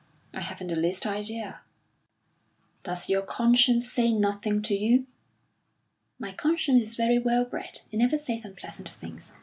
[0.33, 1.59] "I haven't the least idea."
[2.81, 5.05] "Does your conscience say nothing to you?"
[6.17, 7.81] "My conscience is very well bred.
[7.91, 9.31] It never says unpleasant things."